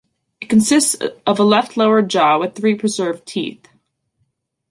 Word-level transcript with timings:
It 0.41 0.49
consists 0.49 0.95
of 1.27 1.39
a 1.39 1.43
left 1.43 1.77
lower 1.77 2.01
jaw 2.01 2.39
with 2.39 2.55
three 2.55 2.73
preserved 2.73 3.23
teeth. 3.27 3.67